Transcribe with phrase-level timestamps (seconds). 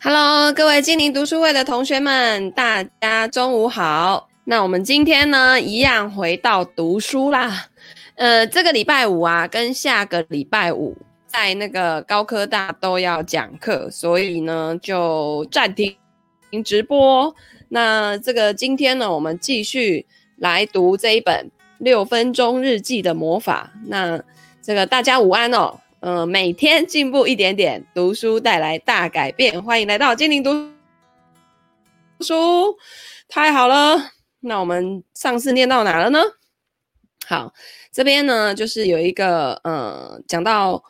[0.00, 4.28] Hello，各位精灵读书会的同学们，大家中午好。
[4.44, 7.66] 那我们今天呢，一样回到读书啦。
[8.14, 15.96] 呃，这个礼拜五啊，跟下个礼拜五在那个高科大都要讲课，所以呢就暂停
[16.64, 17.34] 直播。
[17.70, 20.06] 那这个今天呢，我们继续
[20.36, 21.46] 来读这一本
[21.78, 23.72] 《六分钟日记的魔法》。
[23.88, 24.22] 那
[24.62, 25.80] 这个大家午安哦。
[26.00, 29.60] 嗯、每天进步一点点，读书带来大改变。
[29.62, 30.50] 欢迎来到精灵读
[32.20, 32.76] 书，
[33.28, 34.12] 太好了。
[34.40, 36.20] 那我们上次念到哪了呢？
[37.26, 37.52] 好，
[37.90, 40.84] 这边呢就是有一个呃，讲到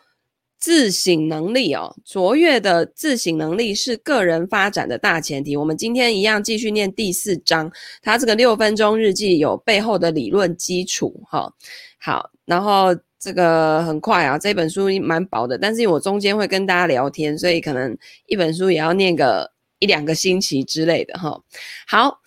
[0.58, 5.56] 自省能力哦，卓越的自省能力是个人发展的大前提。
[5.56, 7.72] 我们今天一样继续念第四章，
[8.02, 11.50] 它这个六分钟日记有背后的理论基础哈、
[11.98, 12.94] 好，然后。
[13.18, 21.42] 这个很快啊，这本书蛮薄的，但是我中间会跟大家聊天，所以可能一本书也要念个一两个星期之类的哈。
[21.86, 22.20] 好，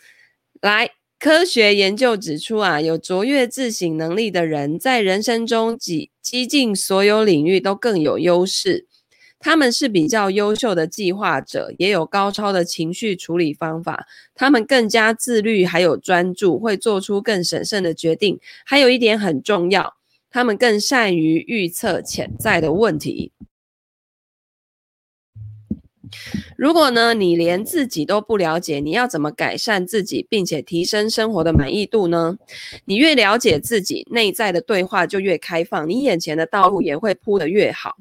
[0.61, 8.87] 来，科学研究指出啊，有卓越自省能力的人，在人生中几几近所有领域都更有优势。
[9.43, 14.05] 他们是比较优秀的计划者，也有高超的情绪处理方法。
[14.35, 18.39] 他们更加自律，还有专注，会做出更审慎的决定。
[18.65, 19.95] 还有一点很重要。
[20.31, 23.33] 他们更善于预测潜在的问题。
[26.57, 32.37] 如果呢，你连自己都不了解，你要怎么改善自己，并且提升生活的满意度呢？
[32.85, 37.95] 你越了解自己，内在的对话就越开放，你眼前的道路也会铺得越好。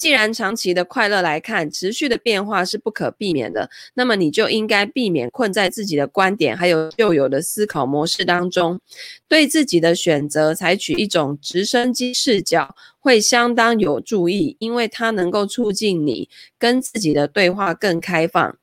[0.00, 8.80] 既然长期的快乐来看，持续的变化是不可避免的，那么你就应该避免困在自己的观点还有旧有的思考模式当中，
[9.28, 18.56] 对自己的选择采取一种直升机视角，会相当有助益，因为它能够促进你跟自己的对话更开放。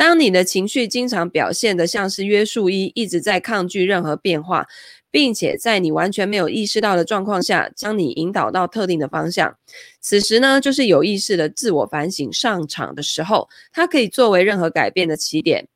[0.00, 4.66] 当你的情绪经常表现得像是约束一，一直在抗拒任何变化。
[5.10, 9.56] 并且在你完全没有意识到的状况下，将你引导到特定的方向。
[10.00, 13.48] 此时呢，就是有意识的自我反省上场的时候。
[13.72, 15.66] 它可以作为任何改变的起点，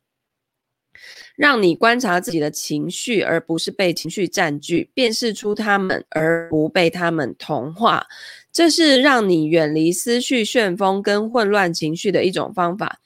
[1.35, 8.07] 让你观察自己的情绪，而不是被情绪占据，辨识出他们，而不被他们同化。
[8.53, 13.01] 这是让你远离思绪旋风跟混乱情绪的一种方法。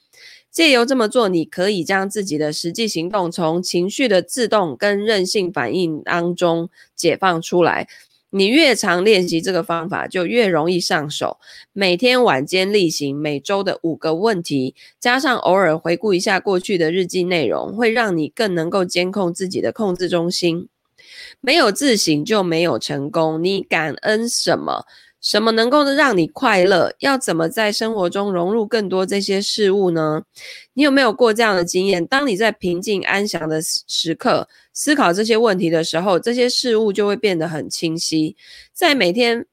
[0.50, 7.88] 借由这么做，你可以将自己的实际行动从情绪的自动跟任性反应当中解放出来。
[8.32, 11.38] 你越常练习这个方法，就越容易上手。
[11.72, 20.68] 每天晚间例行，每周的五个问题，加上偶尔回顾一下过去的日记内容，会让你更能够监控自己的控制中心。
[21.40, 23.42] 没有自省就没有成功。
[23.42, 24.84] 你感恩什么？
[25.20, 26.94] 什么能够让你快乐？
[27.00, 30.22] 要怎么在生活中融入更多这些事物呢？
[30.72, 32.06] 你有没有过这样的经验？
[32.06, 38.36] 当你在平静安详的时刻思考这些问题的时候，这些事物就会变得很清晰。
[38.72, 39.44] 在每天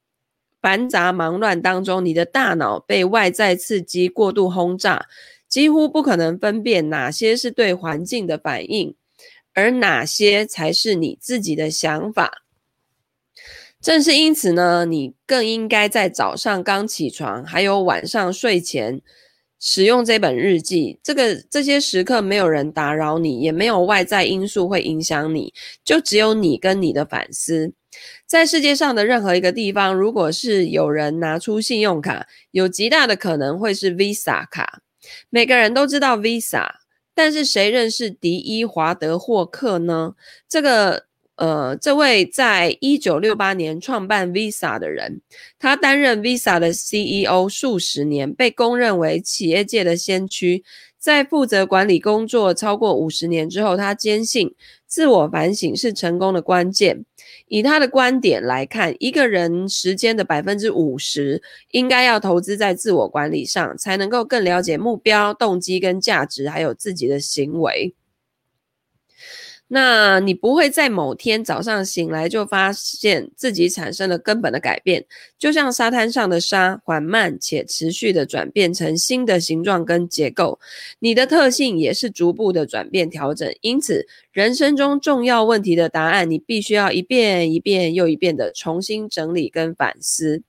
[0.62, 5.06] 繁杂忙乱当中，你的大脑被外在刺激过度轰炸，
[5.50, 8.96] 几乎不可能分辨哪些是对环境的反应，
[9.54, 12.44] 而哪些才是你自己的想法。
[13.88, 19.00] 正是因此呢，你更应该在早上刚起床，还有晚上睡前
[19.62, 21.00] 使用这本日记。
[21.02, 25.54] 这个这些时刻没有人打扰你，也没有外在因素会影响你，
[25.86, 27.72] 就只有你跟你的反思。
[28.26, 34.82] 在世界上的任何一个地方，如果是有人拿出信用卡，有极大的可能会是 Visa 卡。
[35.30, 36.68] 每个人都知道 Visa，
[37.16, 40.16] 但是谁认识迪伊·华德霍克呢？
[40.50, 41.08] 这个。
[41.38, 45.22] 呃，这位在一九六八年创办 Visa 的人，
[45.60, 50.64] 他担任 Visa 的 CEO 数十年，被公认为企业界的先驱。
[51.00, 54.54] 在负责管理工作超过五十年之后，他坚信
[54.88, 57.06] 自我反省是成功的关键。
[57.48, 67.94] 以他的观点来看，一个人时间的百分之五十应该要投资在自我管理上，才能够更了解目标、动机跟价值，还有自己的行为。
[69.70, 75.06] 那你不会在某天早上醒来就发现自己产生了根本的改变，
[75.38, 80.58] 就像沙滩上的沙，缓慢且持续的转变成新的形状跟结构。
[81.00, 90.44] 你的特性也是逐步的转变调整，因此人生中重要问题的答案，你必须要一遍一遍又一遍的重新整理跟反思。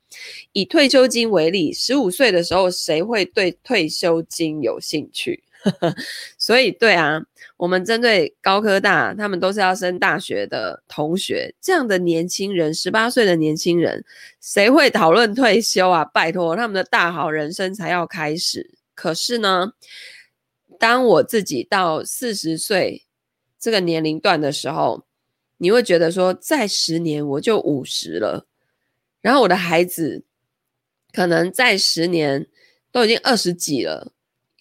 [0.53, 5.43] 以退休金为例，十五岁的时候，谁会对退休金有兴趣？
[6.39, 7.21] 所以对啊，
[7.57, 14.05] 我们针对高科大，他们都是要升大学的同学，这样的年轻人，十八岁的年轻人，
[14.41, 16.05] 谁会讨论退休啊？
[16.05, 18.71] 拜托，他们的大好人生才要开始。
[18.95, 19.73] 可是呢，
[20.79, 23.05] 当我自己到四十岁
[23.59, 25.05] 这个年龄段的时候，
[25.59, 28.47] 你会觉得说，再十年我就五十了，
[29.21, 30.23] 然后我的孩子
[31.13, 32.47] 可能再十年
[32.93, 34.13] 都已经二十几了，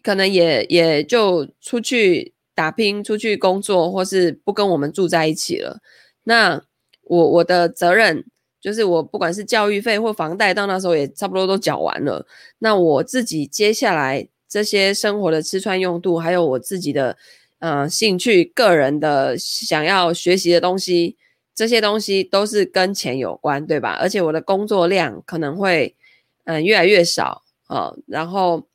[0.08, 5.82] 可能也也就出去打拼、出去工作，或是不跟我们住在一起了。
[6.24, 6.64] 那
[7.04, 8.24] 我我的责任
[8.62, 12.26] 就是，我不管是教育费或房贷，到那时候也差不多都缴完了。
[12.60, 17.18] 那我自己接下来这些生活的吃穿用度，还有我自己的。
[17.60, 21.18] 嗯、呃，兴趣、个人的想要学习的东西，
[21.56, 23.98] 这些东西都是跟钱有关，对吧？
[24.00, 25.96] 而且我的工作量可能会
[26.46, 28.68] 嗯、越来越少啊、然后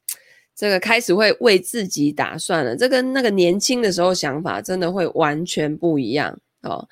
[0.62, 6.88] 这个开始会为自己打算了，这跟那个年轻的时候想法真的会完全不一样哦。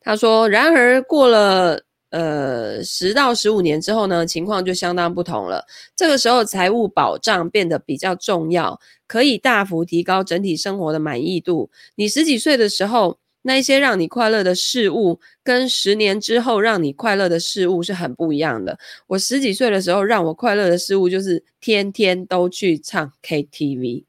[0.00, 1.80] 他说，然而过了。
[2.10, 5.64] 呃，十到十五年之后呢，情况就相当不同了。
[5.96, 11.70] 这个时候，财务保障变得比较重要，可以大幅提高整体生活的满意度。
[11.94, 18.78] 你十几岁的时候，那一些让你快乐的事物，跟十年之后让你快乐的事物是很不一样的。
[19.08, 24.04] 我十几岁的时候，让我快乐的事物就是天天都去唱 KTV，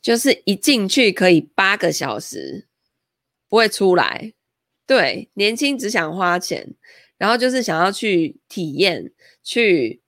[0.00, 2.66] 就是一进去可以八个小时，
[3.48, 4.32] 不会出来。
[4.86, 6.74] 对，年轻只想花钱，
[7.18, 9.10] 然后就是想要去体验，
[9.42, 10.00] 去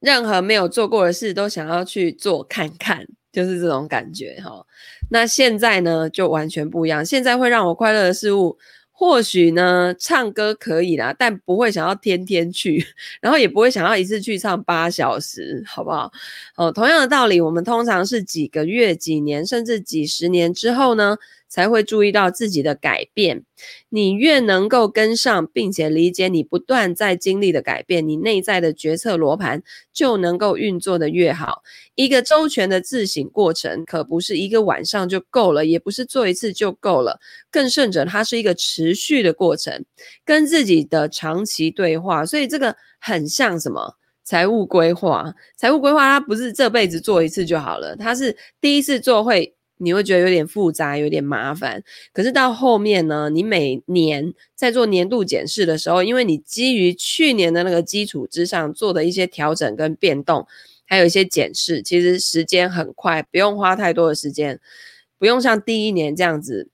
[0.00, 4.64] 任何没有做过的事都想要去做看看，就是这种感觉哈。
[5.10, 7.04] 那现在呢，就完全不一样。
[7.04, 8.56] 现在会让我快乐的事物，
[8.92, 12.84] 或许呢，唱歌可以啦，但不会想要天天去，
[13.20, 16.12] 然后也不会想要一次去唱八小时，好不好？
[16.56, 21.16] 哦，同样的道理，我们通常是几个月、几年，甚至几十年之后呢，
[21.50, 23.44] 才会注意到自己的改变。
[23.90, 29.62] 你越能够跟上，并且理解你不断在经历的改变，你内在的决策罗盘
[29.92, 31.62] 就能够运作得越好。
[31.96, 37.20] 一个周全的自省过程，可不是一个晚上就够了，也不是做一次就够了。
[37.50, 39.84] 更甚者，它是一个持续的过程，
[40.24, 42.24] 跟自己的长期对话。
[42.24, 43.96] 所以这个很像什么？
[44.22, 45.34] 财务规划。
[45.56, 49.54] 财务规划它不是这辈子做一次就好了，它是第一次做会。
[49.82, 51.82] 你会觉得有点复杂，有点麻烦。
[52.12, 60.46] 可是到后面呢，你每年在做年度检视的时候，因为你基于去年的那个基础之上做的一些调整跟变动，
[60.84, 64.60] 还有一些检视，其实时间很快，不用花太多的时间，
[65.18, 66.68] 不用像第一年这样子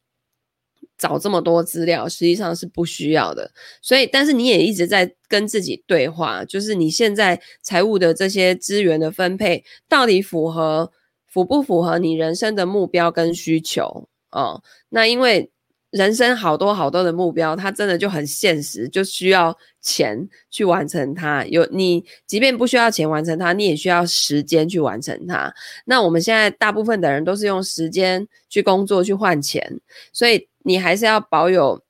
[0.98, 3.52] 找这么多资料，实际上是不需要的。
[3.80, 10.90] 所以，但是你也一直在跟自己对话，就是你现在财务的这些资源的分配到底符合。
[11.36, 14.62] 符不符合你人生的目标跟需求哦？
[14.88, 15.50] 那因为
[15.90, 21.44] 人生好多好多的目标，它真的就很现实，就需要钱去完成它。
[21.44, 25.52] 有你，即便不需要钱完成它，你也需要时间去完成它。
[25.84, 29.78] 那我们现在大部分的人都是用时间去工作去换钱，
[30.14, 31.82] 所以你还是要保有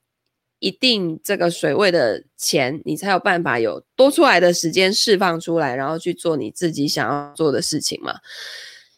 [0.58, 8.16] 一定这个水位的钱，你才有办法有多出来的时间释放出来，然后去做你自己想要做的事情嘛。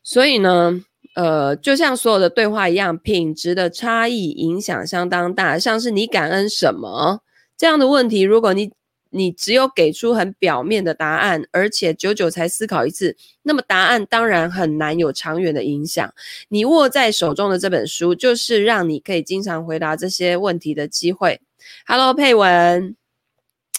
[0.09, 0.83] 所以呢，
[1.17, 5.59] 呃，就像所有的对话一样，品质的差异影响相当大。
[5.59, 7.21] 像是你感恩什么
[7.59, 8.73] 这样的问题，如果你
[9.11, 16.11] 你只有给出很表面的答案，而且久久才思考一次，那么答案当然很难有长远的影响。
[16.49, 21.39] 你握在手中的这本书，就是让你可以经常回答这些问题的机会。
[21.87, 22.97] Hello，佩文，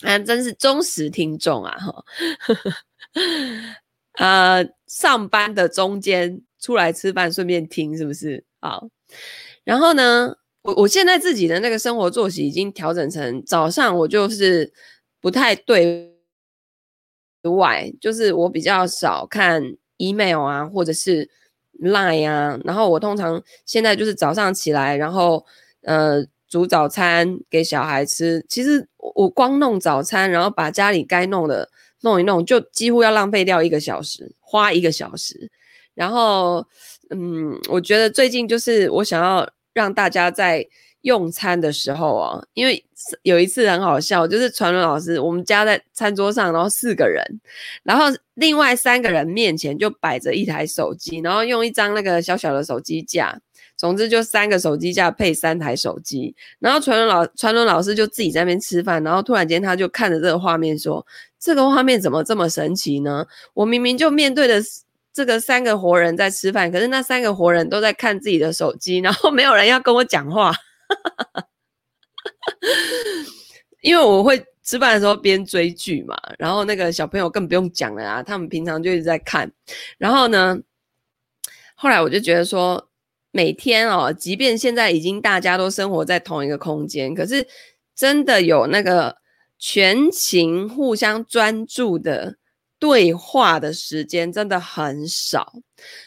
[0.04, 1.76] 啊，真是忠实听众啊！
[1.80, 2.06] 哈。
[4.20, 8.44] 呃，上班的中间出来吃饭，顺便听，是不是？
[8.60, 8.90] 好，
[9.64, 14.74] 然后呢，我我现在自己的那个生活作息已经调整成早上，我就是
[15.22, 16.12] 不太对
[17.44, 19.64] 外，就是我比较少看
[19.98, 21.30] email 啊，或者是
[21.82, 25.46] line 啊，然后我通常现在就是早上起来，然后
[25.84, 28.46] 呃煮早餐给小孩吃。
[28.50, 31.70] 其实我光弄早餐，然后把家里该弄的。
[32.02, 35.50] 弄一弄就几乎要浪费掉一个小时，花一个小时。
[35.94, 36.66] 然后，
[37.10, 40.66] 嗯，我觉得最近就是我想要让大家在
[41.02, 42.84] 用餐的时候啊，因为
[43.24, 47.24] 有一次很好笑，就是传伦老师，我们家在餐桌上，然后四个人，
[47.84, 53.40] 然后另外三个人面前就摆着一台手机，然后用一张那个小小的手机架。
[53.80, 61.08] 总之就三个手机架配三台手机，然后传伦老传伦老师就自己在那边吃饭，然后突然间他就看着这个画面说
[61.40, 63.26] ：“这个画面怎么这么神奇呢？
[63.54, 64.62] 我明明就面对的
[65.14, 70.54] 这个三个活人在吃饭，可是那三个活人都在看自己的手机，然后没有人要跟我讲话，
[73.80, 79.50] 因为我会吃饭的时候边追剧嘛，然后那个小朋友更不用讲了啊，他们平常就一直在看，
[79.98, 80.60] 然后呢，
[81.76, 82.89] 后来我就觉得说。
[83.32, 87.48] 每天哦，即便现在已经大家都生活在同一个空间，可是
[87.96, 89.18] 真的有那个
[89.60, 92.38] 全情互相专注的
[92.80, 95.54] 对话的时间真的很少，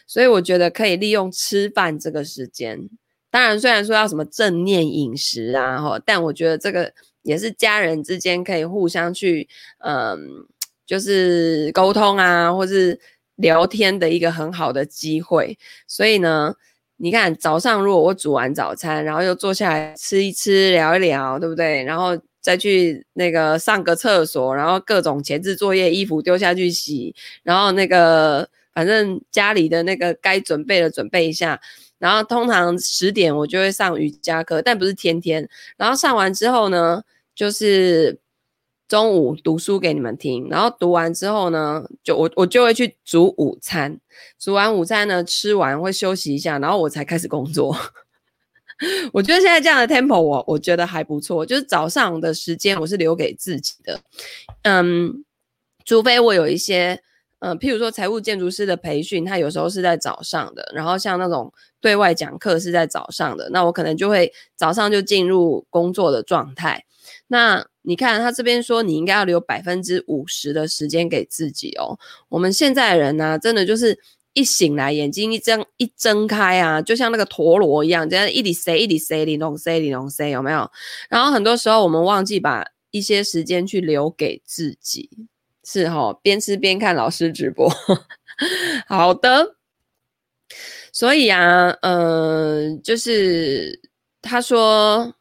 [0.05, 2.89] 所以我觉得可以利用吃饭这个时间。
[3.31, 9.49] 当然，虽然说要什么正念饮食啊，哈，但我觉得这个也是家人之间可以互相去，
[9.79, 10.19] 嗯，
[10.85, 12.99] 就是沟通啊，或是
[13.37, 15.57] 聊天的一个很好的机会。
[15.87, 16.57] 所以呢。
[17.03, 21.83] 你看，早上如果我煮完早餐，然后又坐下来吃一吃、聊一聊，对不对？
[21.83, 31.61] 然后再去那个上个厕所，然后各种前置作业，衣服丢下去洗，然后那个反正家里的那个该准备的准备一下。
[31.99, 35.49] 然后通常十点我就会上瑜伽课，但不是天天。
[35.77, 37.03] 然后上完之后呢，
[37.35, 38.17] 就是。
[38.93, 43.99] 中午读书给你们听，然后读完之后呢，就我我就会去煮午餐，
[44.39, 47.75] 煮完午餐呢，吃完会休息一下，然后我才开始工作。
[49.15, 53.99] 我觉得现在这样的 tempo 我我觉得还不错，就是早上的时间我是留给自己的，
[54.65, 55.25] 嗯，
[55.87, 57.03] 除非我有一些，
[57.39, 66.85] 嗯，譬如说财务建筑师的培训，他有时候是在早上的，然后像那种对外讲课是在早上的，那我可能就会早上就进入工作的状态，
[67.29, 67.65] 那。
[67.85, 71.99] 你看他这边说，你应该要留百分之五十的时间给自己哦。
[72.29, 73.99] 我们现在的人呢、真的就是
[74.35, 80.71] 一醒来，眼睛一睁一睁开啊，就像那个陀螺一样，这样一直塞一直塞，里弄塞里弄塞，有没有？
[81.09, 85.11] 然后很多时候我们忘记把一些时间去留给自己，
[85.65, 87.69] 是哈、哦，边吃边看老师直播。
[88.87, 89.57] 好的，
[90.93, 93.81] 所以啊，嗯、就是
[94.23, 95.15] 他说。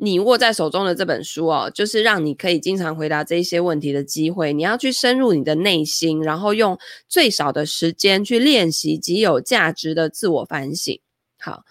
[0.00, 4.52] 你握在手中的这本书哦，就是让你可以经常回答这些问题的机会。
[4.52, 10.98] 你要去深入你的内心，然后用最少的时间去练习极有价值的自我反省。
[11.38, 11.64] 好，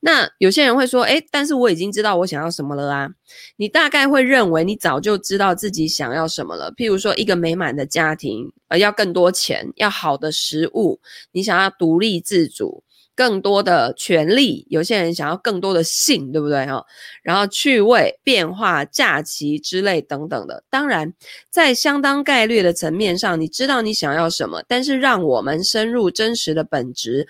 [0.00, 3.08] 那有些人会说，诶，但是我已经知道我想要什么了啊。
[3.56, 6.72] 你大概会认为你早就知道自己想要什么了。
[6.72, 11.00] 譬如说，一个美满的家庭，呃，要更多钱，要好的食物，
[11.32, 12.82] 你想要独立自主。
[13.14, 16.84] 更多的权利，有些人想要更多的性，对不对哈？
[17.22, 20.64] 然后趣味、变化、假期之类等等的。
[20.70, 21.12] 当然，
[21.50, 27.28] 在相当概率的层面上，你知道你想要什么，但是让我们深入真实的本质，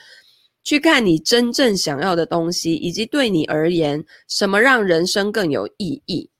[0.62, 6.30] 去看你真正想要的东西，以及对你而言，什么让人生更有意义。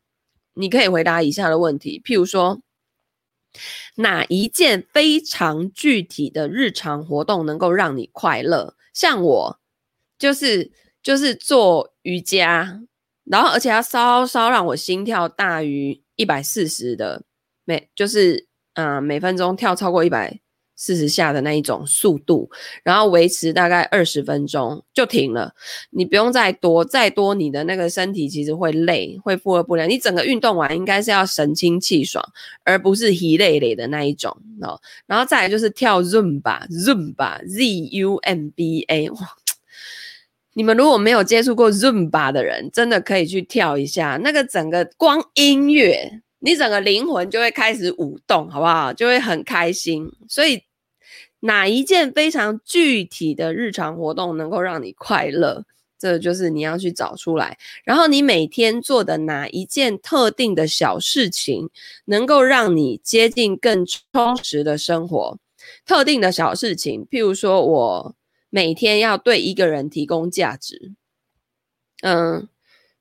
[0.54, 2.60] 你可以回答以下的问题，譬如说，
[3.96, 8.74] 哪一件非常具体的日常活动能够让你快乐？
[8.92, 9.60] 像我，
[10.18, 10.70] 就是
[11.02, 12.82] 就是做瑜伽，
[13.24, 17.24] 然后而且要稍稍让我心跳大于一百四十的
[17.64, 20.40] 每，就是嗯、每分钟跳超过一百
[20.82, 22.50] 四十下的那一种速度，
[22.82, 25.54] 然后维持大概二十分钟就停了。
[25.90, 29.86] 你不用再多，再多你的那个身体其实会累，会负荷不了。
[29.86, 32.20] 你整个运动完应该是要神清气爽，
[32.64, 34.80] 而不是疲累累的那一种哦。
[35.06, 39.08] 然后再来就是跳 Zumba，Zumba，Z U M B A。
[40.54, 44.18] 你们如果没有接触过 Zumba 的人，真的可以去跳一下。
[44.20, 48.92] 那个整个光音乐，你整个灵魂就会开始舞动，好不好？
[48.92, 50.10] 就会很开心。
[50.28, 50.60] 所以。
[51.44, 55.64] 哪一件非常具体的日常活动能够让你快乐？
[55.98, 57.58] 这就是你要去找出来。
[57.84, 61.68] 然后你每天做的哪一件特定的小事情，
[62.04, 65.38] 能够让你接近更充实的生活？
[65.84, 68.16] 特定的小事情，譬如说我
[68.50, 70.92] 每天要对一个人提供价值。
[72.02, 72.48] 嗯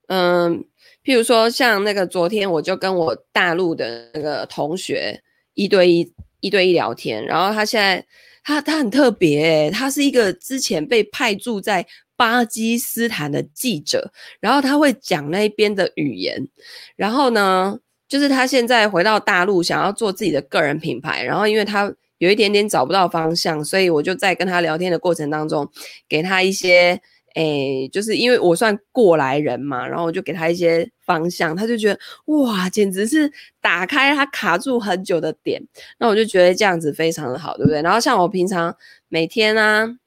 [0.07, 0.65] 嗯，
[1.03, 8.03] 譬如说像那个昨天，我就跟我大陆的那个同学一对一一对一聊天，然后他现在。
[8.43, 16.48] 他他很特别诶，他是一个之前被派驻在巴基斯坦的记者，然后他会讲那边的语言，
[16.95, 25.69] 然后呢，就是他现在回到大陆，想要做自己的个人品牌，然后因为他有一点点找不到方向，所以我就在跟他聊天的过程当中，
[26.10, 27.01] 给他一些。
[27.35, 35.61] 诶，就是因为我算过来人嘛，然后我就给他一些方向，他就觉得哇，简直是打开他卡住很久的点。
[35.97, 37.81] 那我就觉得这样子非常的好，对不对？
[37.81, 38.75] 然后像我平常
[39.07, 39.97] 每天啊，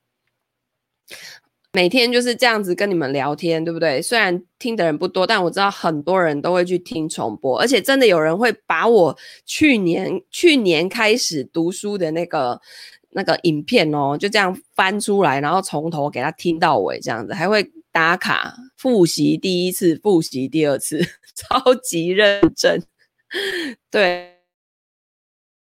[1.72, 4.00] 每天就是这样子跟你们聊天，对不对？
[4.00, 12.60] 虽然听的人不多，但我知道很多人都会去听重播，而且真的有人会把我去年去年开始读书的那个
[13.14, 21.00] 那个影片哦，就这样翻出来，然后从头给他听到尾，这样子还会打卡复习第一次，复习第二次，
[21.34, 22.82] 超级认真。
[23.90, 24.34] 对，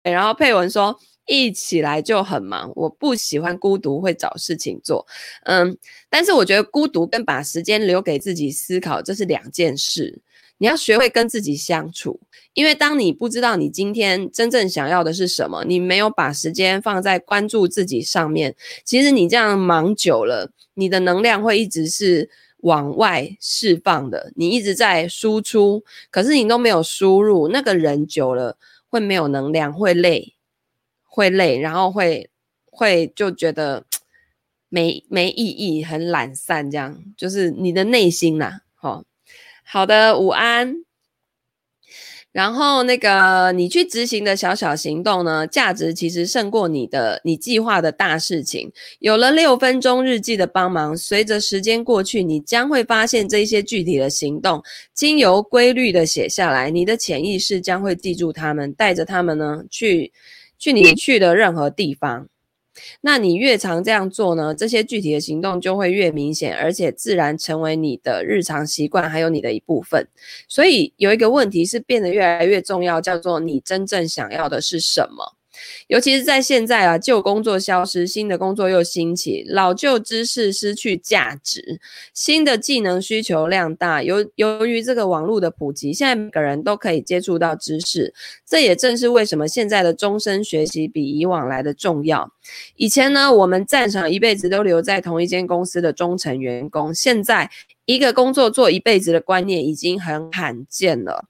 [0.03, 0.99] 然后佩文说。
[1.29, 5.05] 一起来就很忙，我不喜欢孤独，会找事情做。
[5.43, 5.77] 嗯，
[6.09, 10.21] 但是我觉得孤独跟把时间留给自己思考，这是两件事。
[10.57, 12.19] 你要学会跟自己相处，
[12.53, 22.29] 因为当你不知道你今天真正想要的是什么，你没有把时间放在关注自己上面，其实你这样忙久了，你的能量会一直是
[22.61, 30.33] 往外释放的，你一直在输出，可是你都没有输入，那个人久了会没有能量，会累。
[31.09, 32.29] 会累，然后会
[32.69, 33.87] 会就觉得
[34.69, 38.59] 没没意义，很懒散，这样就是你的内心呐。
[38.75, 39.03] 好，
[39.69, 40.75] 好的，午安。
[42.31, 48.71] 然后那个你去执行的小小行动呢，价值其实胜过你的你计划的大事情。
[48.99, 60.13] 有了六分钟日记的帮忙，随着时间过去，你将会发现这些具体的行动，经由规律的写下来，你的潜意识将会记住他们，带着他们呢去。
[60.59, 62.27] 去你去的任何地方，
[63.01, 70.07] 那你越常这样做呢，这些具体的行动就会越明显，而且自然成为你的日常习惯，还有你的一部分。
[70.47, 75.36] 所以有一个问题是变得越来越重要，叫做你真正想要的是什么？
[75.87, 81.79] 尤其是在现在啊，旧工作消失，新的工作又兴起，老旧知识失去价值，
[82.13, 84.01] 新的技能需求量大。
[84.01, 88.13] 由由于这个网络的普及，现在每个人都可以接触到知识，
[88.45, 92.31] 这也正是为什么现在的终身学习比以往来的重要。
[92.75, 97.49] 以前呢，我们赞成一辈子都留在同一间公司的忠诚员工，现在
[97.87, 101.23] 一个工作做一辈子的观念已经很罕见了。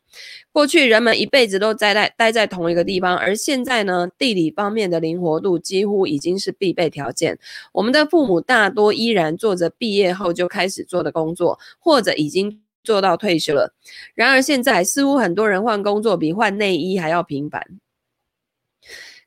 [0.52, 7.38] 过去人们一辈子都待在待在同一个地方，而现在呢，地理方面的灵活度几乎已经是必备条件。
[7.72, 13.76] 我们的父母大多依然做着毕业后就开始做的工作，或者已经做到退休了。
[14.16, 17.64] 然而现在似乎很多人换工作比换内衣还要频繁。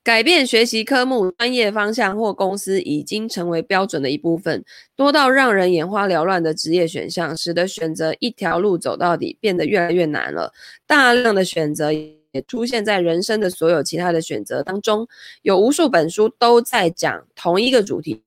[0.03, 4.65] 改变学习科目、专业方向或公司已经成为标准的一部分，
[4.97, 10.53] 多到让人眼花缭乱的职业选项，使得选择一条路走到底变得越来越难了。
[10.87, 15.07] 大量的选择也出现在人生的所有其他的选择当中，
[15.43, 18.23] 有无数本书都在讲同一个主题，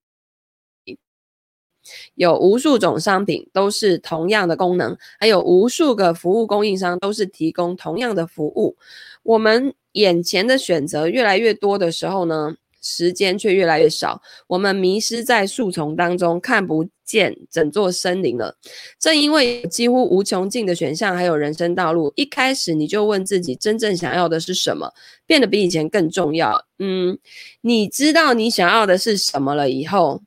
[2.13, 8.77] 有无数种商品都是同样的功能，还有无数个服务供应商都是提供同样的服务。
[9.23, 14.21] 我们眼前的选择越来越多的时候呢，时间却越来越少。
[14.47, 18.57] 我们迷失在树丛当中，看不见整座森林了。
[18.99, 24.93] 正因为几乎无穷尽的选项，还有人生道路，一开始你就问自己真正想要的是什么，
[25.25, 26.65] 变得比以前更重要。
[26.79, 27.17] 嗯，
[27.61, 30.21] 你知道你想要的是什么了以后，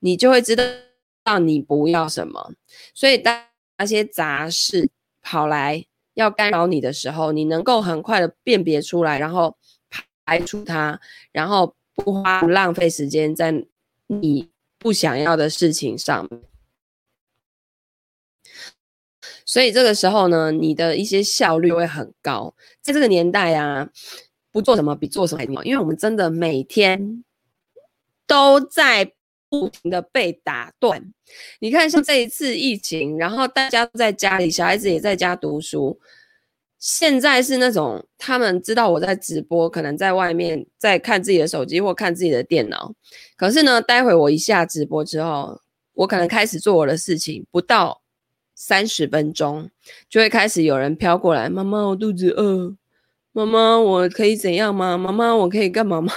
[0.00, 2.52] 你就会知道你不要什么。
[2.94, 3.42] 所以当
[3.76, 4.88] 那些杂事
[5.20, 5.84] 跑来。
[6.18, 9.56] 要干扰你的时候，你能够很快的辨别出来，然后
[10.24, 11.00] 排除它，
[11.30, 13.64] 然后不花不浪费时间在
[14.08, 16.28] 你不想要的事情上。
[19.44, 22.52] 所以这个时候呢，你的一些效率会很高。
[22.82, 23.88] 在这个年代啊，
[24.50, 27.24] 不做什么比做什么还重要，因为我们真的每天
[28.26, 29.12] 都在
[29.48, 31.02] 不停的被打断。
[31.60, 35.98] 你看，像这一次疫情，然后大家都在家里，小孩子也在家读书。
[36.78, 42.94] 现在是那种他们知道我在直播，可能在外面在看自己的手机或看自己的电脑。
[43.36, 45.60] 可是呢，待会我一下直播之后，
[45.94, 48.00] 我可能开始做我的事情，不到
[48.54, 49.68] 三十分钟
[50.08, 52.76] 就会开始有人飘过来：“妈妈，我肚子饿。
[53.32, 56.12] ”“妈妈，我可以怎样吗？”“妈妈，我可以干嘛吗？”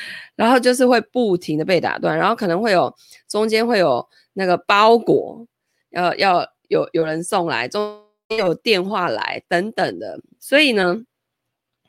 [0.38, 2.94] 然后就是会不停的被打断，然后可能会有
[3.28, 5.44] 中间会有那个包裹，
[5.90, 11.02] 要要有有人送来，中有电话来等等的，所以呢，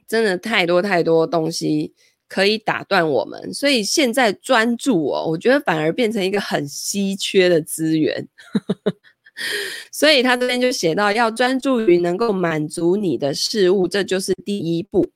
[0.07, 1.93] 真的太多太多东西
[2.27, 8.27] 可以打断我们，所以现在专注哦，我觉得反而变成一个很稀缺的资源。
[9.93, 15.07] 所以他这边就写到，要专注于能够满足你的事物，这就是第一步。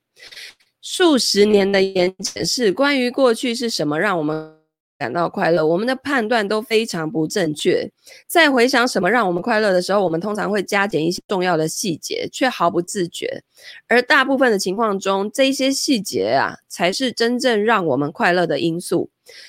[0.84, 4.54] 数十年的演讲是关于过去是什么让我们
[4.98, 7.90] 感到快乐，我们的判断都非常不正确。
[8.26, 13.42] 在回想什么让我们快乐的时候，我们通常会加减一些重要的细节，却毫不自觉。
[13.88, 19.08] 而大部分的情况中，这些细节啊，才是真正让我们快乐的因素。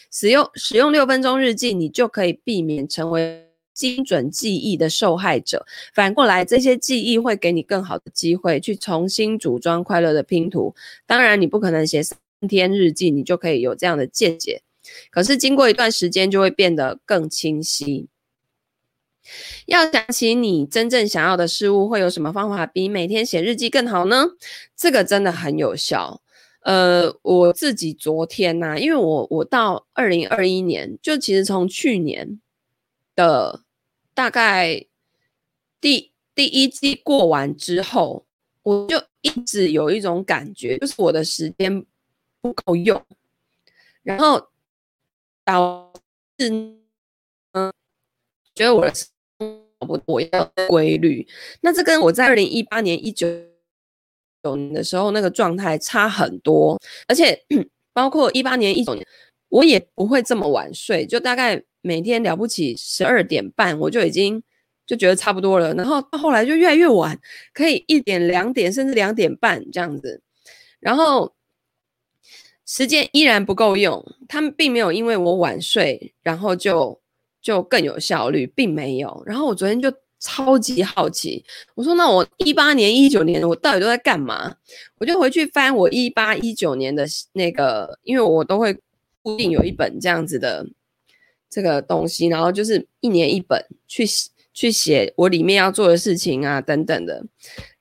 [0.10, 3.45] 使用使用六分钟日记，你就可以避免成为
[3.76, 5.64] 精准记忆的受害者。
[5.94, 10.74] 反过来，这些记忆会给你更好的机会去重新组装快乐的拼图。
[11.06, 12.18] 当然，你不可能写三
[12.50, 14.64] 天日记，你就可以有这样的见解。
[15.12, 18.08] 可是经过一段时间，就会变得更清晰。
[19.66, 24.28] 要想起你真正想要的事物，会有什么方法比每天写日记更好呢？
[24.78, 26.22] 这个真的很有效。
[26.62, 32.40] 呃，我自己昨天呐、因为我我到二零二一年，就其实从去年
[33.16, 33.65] 的
[34.16, 34.84] 大概
[35.80, 38.26] 第第一季过完之后，
[38.64, 41.86] 我就一直有一种感觉，就是我的时间
[42.42, 43.00] 不够用，
[44.02, 44.50] 然后。
[45.48, 45.94] 导
[46.40, 46.50] 致，
[47.52, 47.72] 嗯，
[48.56, 49.08] 觉得我的生
[49.80, 51.28] 活我要规律，
[51.62, 53.28] 那这跟我在二零一八年、一九
[54.42, 57.40] 九年的时候那个状态差很多，而且
[57.94, 59.06] 包括一八年、一九年，
[59.50, 64.42] 我也不会这么晚睡，就大概每天了不起十二点半，我就已经
[64.86, 67.20] 就觉得差不多了，然后到后来就越来越晚，
[67.54, 70.22] 可以一点、两点，甚至两点半这样子，
[70.80, 71.34] 然后。
[72.68, 77.00] 时间依然不够用，他们并没有因为我晚睡，然后就
[77.40, 79.22] 就更有效率，并没有。
[79.24, 84.52] 然后我昨天就超级好奇，我说：“那我一八年、一九年我到底都在干嘛？”
[84.98, 88.76] 我就回去翻我一八一九年的那个，因为我都会
[89.26, 90.68] 固定有一本这样子的
[91.50, 94.06] 这个东西，然后就是一年一本去
[94.54, 97.26] 去写我里面要做的事情啊等等的。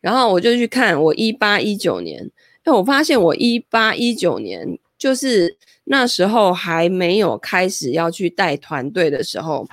[0.00, 2.30] 然后我就去看我一八一九年。
[2.62, 9.68] 但我发现，我一八一九年就是那时候还没有开始要去带团队的时候，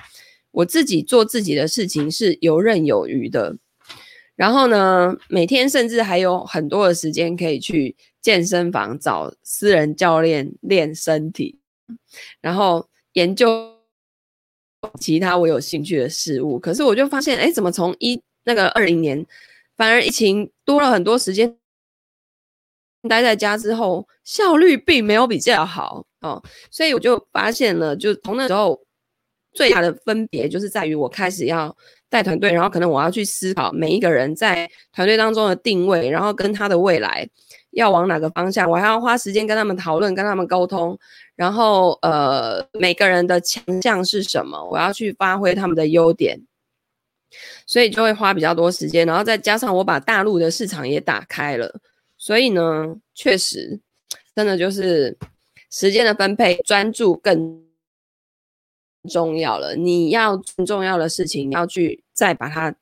[0.50, 3.56] 我自己做自己的事情是游刃有余的。
[4.36, 11.58] 然后呢，每天甚至还有很多的时间可以去健身房找私人教练练身体，
[12.40, 13.74] 然后研究
[15.00, 16.58] 其他我有兴趣的事物。
[16.58, 19.24] 可是我就发现，哎，怎么从一那个二零年，
[19.76, 21.56] 反而疫情多了很多时间。
[23.08, 28.80] 待在家之后，效率并没有比较好哦，所以我就发现了，就从那时候
[29.54, 31.76] 最大的分别就是在于我开始要
[32.08, 37.28] 带团队，然后可能我要去思考每一个人在团队当中的定位，然后跟他的未来
[37.72, 40.98] 要往哪个方向，我还要花时间跟他们讨论，跟他们沟通，
[41.36, 46.40] 然后呃每个人的强项是什么，我要去发挥他们的优点，
[47.66, 51.80] 所以就会花比较多时间，然后再加上我把大陆的市场也打开了。
[52.18, 53.80] 所以呢，确实，
[54.34, 55.18] 真的就是
[55.70, 57.64] 时间的分配，专注更
[59.10, 59.74] 重要了。
[59.74, 62.74] 你要重要的事情，你要去再把它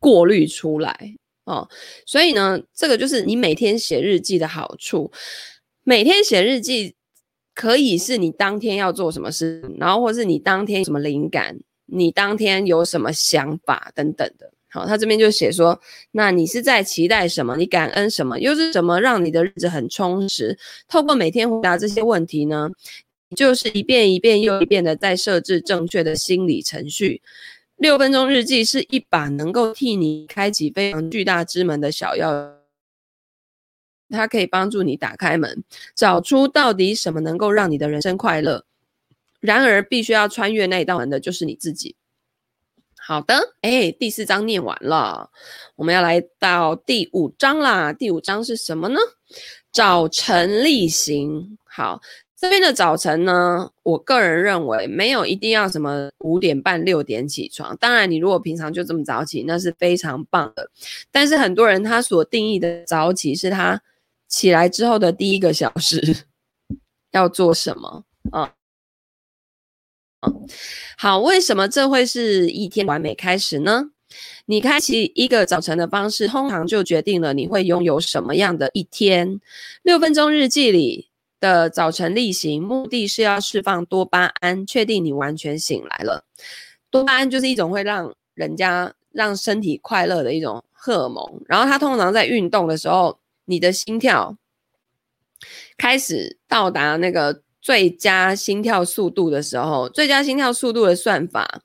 [0.00, 1.14] 过滤出来
[1.48, 1.68] 哦。
[2.06, 5.10] 所以呢，这个就是你每天写日记的好处。
[5.82, 6.94] 每天写日记
[7.54, 14.52] 可以是你当天要做什么事，然后或是你当天什么灵感，你当天有什么想法等等的。
[14.70, 15.80] 好，他这边就写说，
[16.10, 17.56] 那你是在期待什么？
[17.56, 18.38] 你感恩什么？
[18.38, 20.58] 又是什么让你的日子很充实？
[20.86, 22.68] 透过每天回答这些问题呢，
[23.34, 27.22] 就是一遍一遍又一遍的在设置正确的心理程序。
[27.78, 32.52] 六分钟日记是一把能够替你开启非常巨大之门的小钥，
[34.08, 35.62] 它可以帮助你打开门，
[35.94, 38.64] 找出到底什么能够让你的人生快乐。
[39.38, 41.94] 然而，必须要穿越那一道门的就是你自己。
[42.96, 45.30] 好的，哎，第四章念完了，
[45.76, 47.92] 我们要来到第五章啦。
[47.92, 48.98] 第五章是什么呢？
[49.70, 51.56] 早晨例行。
[51.64, 52.00] 好，
[52.40, 57.76] 这边的早晨呢，我个人认为没有一定要什么五点半、六点起床。
[57.78, 60.70] 当然，你如果平常就这么早起，那是非常棒的。
[61.10, 63.82] 但是很多人他所定义的早起，是他
[64.28, 66.26] 起来之后的第一个小时
[67.10, 68.54] 要做什么啊？
[70.96, 73.90] 好，为什么这会是一天完美开始呢？
[74.46, 79.40] 你开启一个早晨的方式，通常就决定了你会拥有什么样的一天。
[79.82, 81.07] 六分钟日记里
[81.40, 86.24] 的早晨例行，目的是要释放多巴胺，确定你完全醒来了。
[86.90, 94.36] 多巴胺就是一种会让人家让身体快乐的一种荷尔蒙，然后它通常在运动的时候，你的心跳
[95.76, 97.42] 开始到达那个。
[97.60, 101.60] 最佳心跳速度的时候，最佳心跳速度的算法，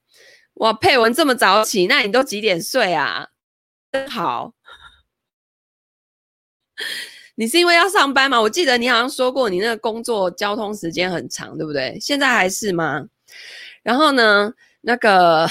[0.55, 3.29] 哇，佩文这么早起，那你都几点睡啊？
[4.09, 4.53] 好。
[7.35, 8.39] 你是因为要上班吗？
[8.39, 11.97] 我记得你好像说过，你那个工作交通时间很长，对不对？
[11.99, 13.07] 现在还是吗？
[13.81, 15.47] 然后呢，那个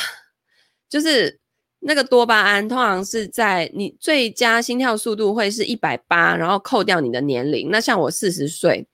[0.89, 1.39] 就是
[1.81, 7.69] 那个多巴胺，通常是在你最佳心跳速度会是一百八，然后扣掉你的年龄。
[7.71, 8.87] 那像我四十岁，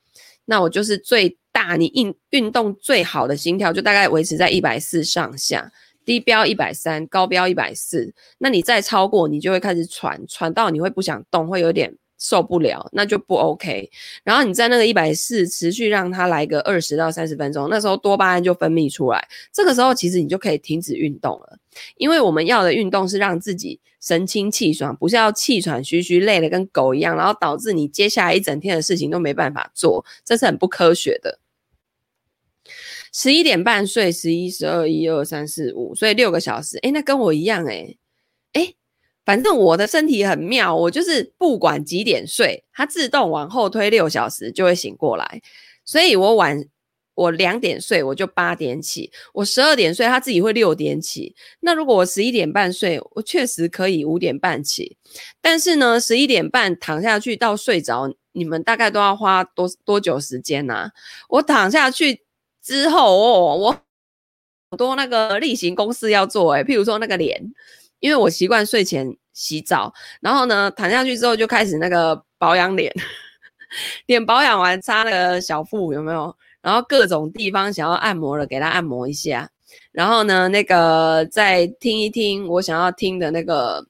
[0.47, 5.71] 那我就是最大，你运运动最好的心跳就大概维持在一百四上下。
[6.07, 13.91] 低标一百三，高标一百四，那你再超过，你就会开始喘，喘到你会不想动，会有点受不了，那就不 OK。
[14.25, 21.59] 然后你在那个一百四持续让它来个二十到三十分钟，那时候多巴胺就分泌出来，这个时候其实你就可以停止运动了，
[21.97, 31.39] 因为我们要的运动是让自己神清气爽，不是要气喘吁吁、累得跟狗一样，然后导致你接下来一整天的事情都没办法做，这是很不科学的。
[33.11, 36.77] 十一点半睡，十一、十二、一二、三、四、五，所以六个小时。
[36.83, 37.97] 诶，那跟我一样诶，
[39.29, 45.43] 反正我的身体很妙，我就是不管几点睡，它自动往后推六小时就会醒过来。
[45.85, 46.65] 所以我晚
[47.13, 51.37] 我两点睡，我就八点起；我十二点睡，它自己会六点起。
[51.61, 54.97] 那如果我十一点半睡，我确实可以五点半起。
[55.43, 60.91] 但是呢，十一点半躺下去到睡着，你们大概都要花多多久时间呢、啊？
[61.29, 62.23] 我躺下去。
[62.63, 63.73] 之后哦，我
[64.71, 67.43] 好多那个例行公事要做诶，譬如说那个脸，
[68.01, 72.93] 因为我习惯睡前洗澡，然后呢躺下去之后就开始那个保养脸，
[74.07, 76.35] 脸保养完擦那个小腹有没有？
[76.61, 79.49] 然后各种地方想要按摩的给它按摩一下，
[79.93, 83.87] 然后呢那个再听一听我想要听的那个，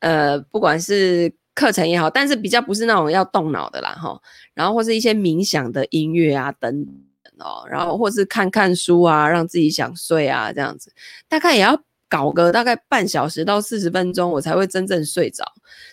[0.00, 4.20] 呃，不管是课程也好，但是比较不是那种要动脑的啦哈，
[4.52, 6.94] 然后或是一些冥想的音乐啊等等。
[7.38, 10.92] 哦，然后或是看看书啊，让自己想睡啊，这样子，
[11.28, 11.76] 大概也要
[12.08, 15.44] 搞个大概半小时到四十分钟，我才会真正睡着。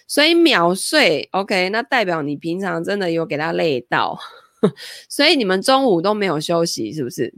[0.07, 4.19] 所以秒睡，OK，那代表你平常真的有给他累到，
[5.09, 7.33] 所以你们中午都没有休息，是不是？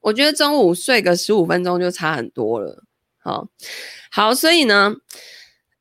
[0.00, 2.84] 我觉得中午睡个十五分钟就差很多了。
[3.18, 3.48] 好，
[4.10, 4.94] 好，所以呢。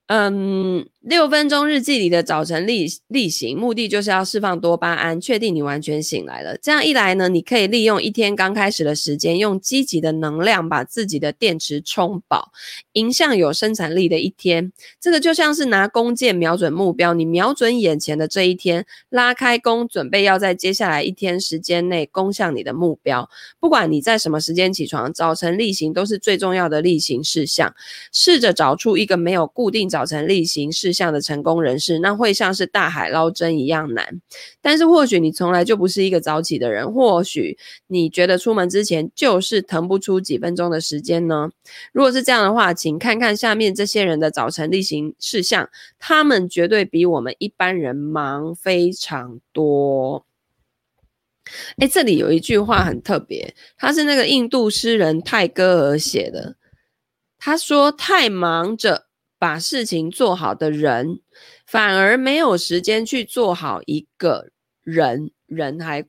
[0.09, 6.57] 嗯，六分钟日记里的早晨例例行，目的就是要释放多巴胺，确定你完全醒来了。
[6.57, 12.51] 这样一来呢，你可以利用一天刚开始的时间，用积极的能量把自己的电池充饱，
[12.91, 14.73] 迎向有生产力的一天。
[14.99, 23.29] 这个就像是拿弓箭瞄准目标，你瞄准眼前的这一天，拉开弓，准备要在接下来一天时间内攻向你的目标。
[23.61, 27.73] 不管你在什么时间起床，早晨例行都是最重要的例行事项。
[28.11, 34.19] 试着找出一个没有固定早晨例行事项的成功人士，那会像是大海捞针一样难。
[34.61, 37.57] 但是或许你从来就不是一个早起的人，或许
[37.87, 41.51] 你觉得出门之前就是腾不出几分钟的时间呢？
[41.93, 50.25] 如果是这样的话，请看看下面这些人的早晨例行事项，他们绝对比我们一般人忙非常多。
[51.77, 56.57] 诶，这里有一句话很特别，他是那个印度诗人泰戈尔写的，
[57.39, 59.05] 他说：“太忙着。”
[59.39, 61.19] 把事情做好的人，
[61.65, 64.49] 反而没有时间去做好一个
[64.83, 66.05] 人，人还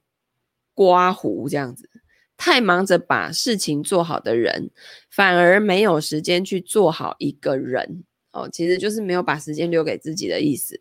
[0.75, 1.91] 刮胡这样子。
[2.37, 4.71] 太忙着把事情做好的人，
[5.11, 8.05] 反而没有时间去做好一个人。
[8.31, 10.81] 哦，其实就是没有把时间留给自己的意思。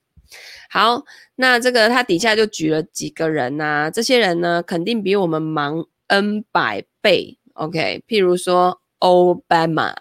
[0.69, 1.03] 好，
[1.35, 7.39] 那这个他底下就举了几个人呐、啊，这些人呢，肯定比我们忙 N 百倍。
[7.53, 9.95] OK，譬如说奥巴马。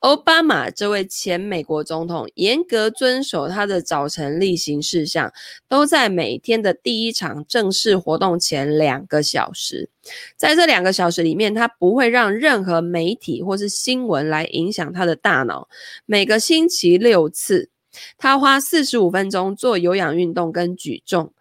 [0.00, 5.32] 奥巴马这位前美国总统严格遵守他的早晨例行事项，
[5.68, 9.88] 都在每天的第一场正式活动前两个小时。
[10.36, 15.68] 在这两个小时里面，他不会让任何媒体或是新闻来影响他的大脑。
[16.04, 17.70] 每个星期六次，
[18.18, 21.32] 他花四十五分钟做有氧运动跟举重。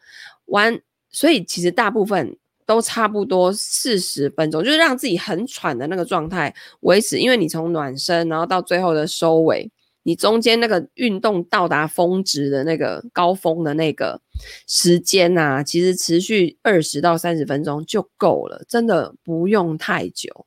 [0.46, 0.80] 完，
[1.12, 2.38] 所以其实大部分。
[2.65, 7.19] 都差不多四十分钟，就是让自己很喘的那个状态维持。
[7.19, 9.71] 因为你从暖身，然后到最后的收尾，
[10.04, 14.21] 你中间那个运动到达峰值的那个高峰的那个
[14.67, 20.45] 时间啊，其实持续二十到三十分钟就够了，真的不用太久。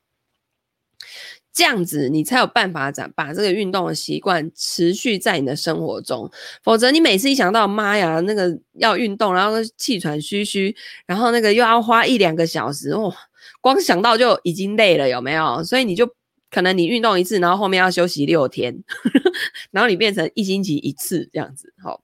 [1.59, 6.31] 这样子，你才有办法把把这个运动的习惯持续在你的生活中。
[6.63, 10.73] 否则，你每次一想到妈呀，那个要运动，然后气喘吁吁，
[11.05, 13.13] 然后那个又要花一两个小时，哦，
[13.59, 15.61] 光想到就已经累了，有没有？
[15.65, 16.09] 所以你就。
[16.51, 18.83] 可能你运动一次，然后后面要休息六天，
[19.71, 22.01] 然后你变成一星期一次这样子，好。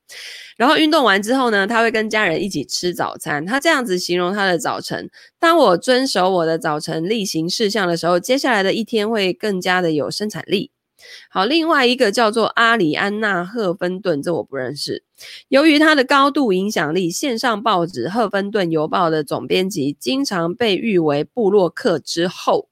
[0.57, 3.45] 然后运动完之后呢，他会跟家人一起吃早餐。
[3.45, 10.71] 他这样子形容他的早晨：当我遵守我的早晨例行事项的时候，接下来的一天会更加的有生产力。
[11.29, 15.03] 好，另外一个叫做阿里安娜·赫芬顿，这我不认识。
[15.49, 22.69] 由于他的高度影响力，线上报纸《赫芬顿邮报》的总编辑经常被誉为布洛克之后，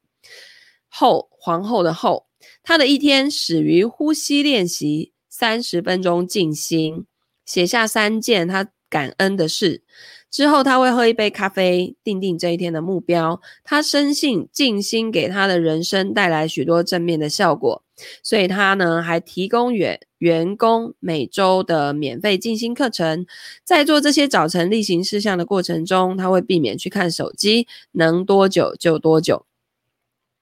[0.87, 2.27] 后皇后的后。
[2.63, 7.05] 他的一天始于呼吸练习三十分钟静心，
[7.45, 9.83] 写下三件他感恩的事。
[10.31, 13.41] 之后他会喝一杯咖啡，定定这一天的目标。
[13.63, 17.83] 他深信静心给他的人生带来许多正面的效果，
[18.23, 23.25] 所以他呢还提供员员工每周的免费静心课程。
[23.63, 29.45] 在做这些早晨例行事项的过程中，他会避免去看手机，能多久就多久。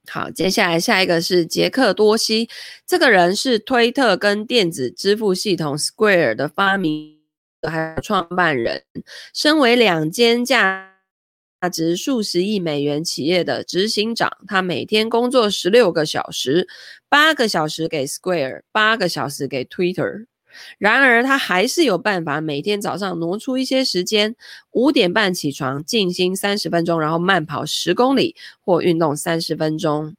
[0.09, 2.49] 好，接下来下一个是杰克多西，
[2.85, 7.19] 这个人是推特跟电子支付系统 Square 的发明。
[7.69, 8.83] 还有创办人，
[9.35, 10.95] 身为两间价
[11.71, 16.67] 值数十亿美元企业的执行长，他每天工作十六个小时，
[17.07, 20.25] 八个小时给 Square，八个小时给 Twitter。
[20.77, 24.35] 然而，他还是有办法每天早上挪出一些时间，
[24.71, 30.15] 五点半起床，静心三十分钟，然后慢跑十公里或运动三十分钟。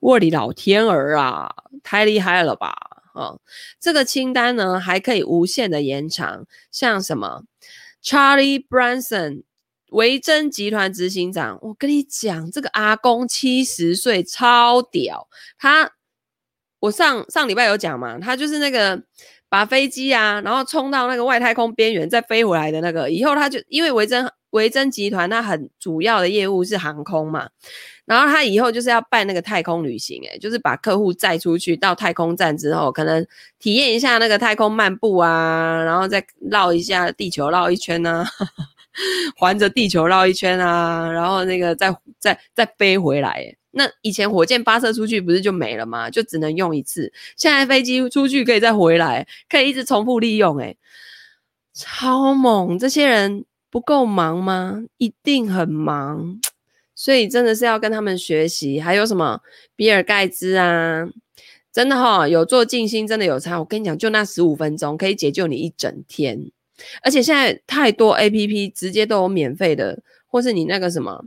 [0.00, 2.74] 我的老天儿啊，太厉害了吧！
[3.12, 3.40] 哦，
[3.80, 7.42] 这个清单呢还可以无限的延长，像什么
[8.02, 9.42] Charlie Branson，
[9.90, 15.90] 维珍集团执行长，我跟你讲，这个阿公七十岁超屌，他
[16.78, 19.02] 我上上礼拜有讲嘛，他就是那个
[19.48, 27.48] 把飞机啊，然后冲到那个外太空边缘再飞回来的那个，以后他就因为维珍维珍集团，它很主要的业务是航空嘛。
[28.06, 33.26] 然后他以后就是要办那个太空旅行，诶，就是把客户载出去到太空站之后，可能
[33.58, 38.26] 体验一下那个太空漫步啊，然后再绕一下地球绕一圈啊，
[39.36, 43.54] 环着地球绕一圈啊，然后那个再再再飞回来。
[43.78, 46.10] 那以前火箭发射出去不是就没了吗？
[46.10, 47.12] 就只能用一次。
[47.36, 50.76] 现在飞机出去可以再回来，可以一直重复利用，诶，
[51.72, 52.76] 超猛！
[52.76, 54.82] 这些人不够忙吗？
[54.98, 56.40] 一定很忙。
[56.96, 59.40] 所以真的是要跟他们学习，还有什么
[59.76, 61.08] 比尔盖茨啊，
[61.72, 63.60] 真的哈、有做静心真的有差。
[63.60, 66.50] 我跟你讲，就那十五分钟可以解救你一整天，
[67.02, 71.24] 而且现在太多 APP 直接都有免费的，或是你那个什么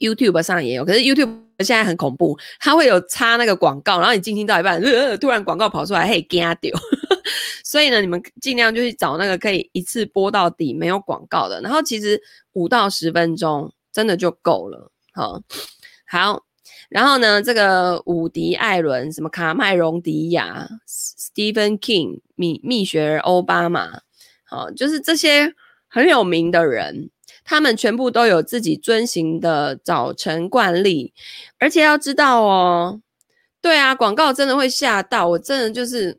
[0.00, 0.84] YouTube 上也有。
[0.84, 4.82] 可是 YouTube 现在很恐怖，它会有插那个广告，然后你静心到一半，
[5.20, 6.78] 突然广告跑出来，嘿，惊掉。
[7.64, 12.20] 所以呢，你们尽量就去找那个可以一次播到底没有广告的，然后其实
[12.52, 13.72] 五到十分钟。
[13.94, 15.38] 真的就够了，好，
[16.06, 16.42] 好，
[16.88, 24.00] 然后呢，这个伍迪·艾伦、什么卡麦隆·迪亚、Stephen King、米蜜雪儿·欧巴马，
[24.44, 25.52] 好，就是这些
[25.88, 27.10] 很有名的人，
[27.44, 31.12] 他们全部都有自己遵循的早晨惯例，
[31.58, 33.00] 而且要知道哦，
[33.60, 36.18] 对啊，广告真的会吓到我，真的就是，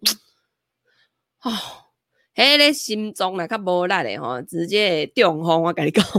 [1.42, 1.52] 哦，
[2.36, 6.06] 嘿咧心中来较无力的吼，直接中风，我跟你讲。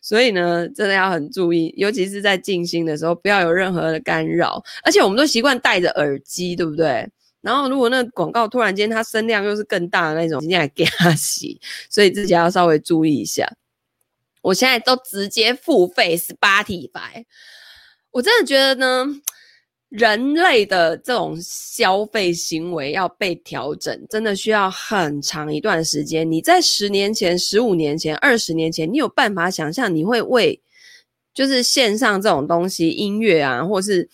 [0.00, 4.62] 所以呢，真的要很注意，尤其是在静心的时候，不要有任何的干扰。
[4.84, 7.10] 而且我们都习惯戴着耳机，对不对？
[7.46, 13.48] 然后如果那个广告突然间它声量又是更大的那种，今天还给他洗，所以自己要稍微注意一下。
[14.42, 17.24] 我现在都直接付费 Spotify，
[18.10, 19.06] 我真的觉得呢。
[19.88, 26.28] 人类的这种消费行为要被调整，真的需要很长一段时间。
[26.28, 30.60] 你在十年前、十五年前、二十年前，你有办法想象你会为
[31.32, 34.10] 就是线上这种东西、音乐啊，或是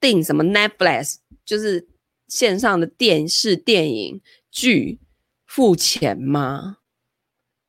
[0.00, 1.84] 订什么 Netflix，就是
[2.32, 4.98] 线上的电视、电影、剧
[5.44, 6.78] 付钱吗？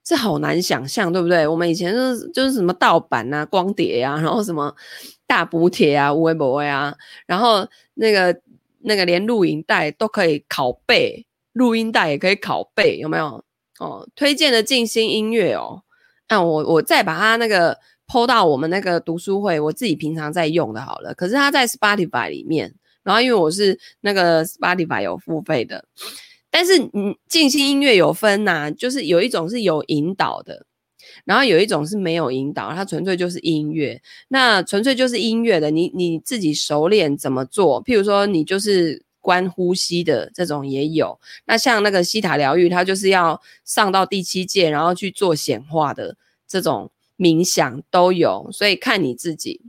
[0.04, 1.46] 这好难想象，对不对？
[1.48, 4.74] 我们以前就是就是什么盗版啊、光碟、啊，然后什么。
[5.26, 6.96] 大补帖啊，微博啊，
[7.26, 8.40] 然后那个
[8.82, 13.44] 那个连录影带都可以拷贝，录音带也可以拷贝，有没有？
[13.80, 15.82] 哦，推荐的静心音乐哦，
[16.30, 21.16] 那我我再把它那个 PO 到我们那个读书会，我自己平常在用的好了。
[21.16, 25.86] 可是它在 Spotify 里面，然后因为我是那个 Spotify 有付费的，
[26.50, 30.66] 但是你，静心音乐有分呐、就是有一种是有引导的。
[31.26, 34.02] 然后有一种是没有引导，它纯粹就是音乐。
[34.30, 37.84] 那纯粹就是音乐的，你你自己熟练怎么做？
[37.84, 41.20] 譬如说，你就是观呼吸的这种也有。
[41.46, 46.16] 那像那个希塔疗愈，它就是要上到第七界，然后去做显化的
[46.48, 48.50] 这种冥想都有。
[48.52, 49.62] 所以看你自己。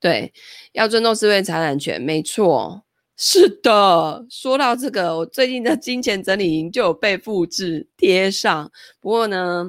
[0.00, 0.32] 对，
[0.72, 2.84] 要尊重智慧财产权，没错。
[3.20, 8.70] 是的，说到这个，我最近的金钱整理营就有被复制贴上。
[9.00, 9.68] 不过呢，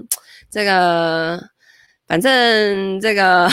[0.51, 1.41] 这个
[2.05, 3.49] 反正这个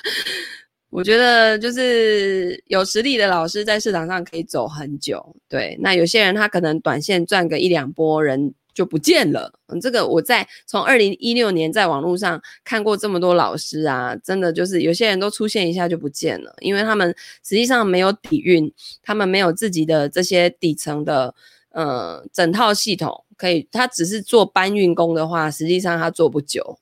[0.90, 5.34] 我觉得就是有实力的老师在市场上可以走很久。
[5.48, 9.52] 对，那有些人他可能短线赚个一两波人就不见了。
[9.66, 17.12] 嗯，这个我在从二零一六年在网络上看过这么多老师啊，真的就是有些人都出现一下就不见了，因为他们
[17.42, 18.72] 实际上没有底蕴，
[19.02, 21.34] 他们没有自己的这些底层的
[21.70, 26.78] 呃整套系统可以，他只是做搬运工的话，实际上他做不久。